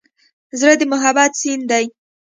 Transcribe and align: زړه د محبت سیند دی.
زړه 0.59 0.73
د 0.79 0.81
محبت 0.91 1.31
سیند 1.41 1.63
دی. 1.71 1.85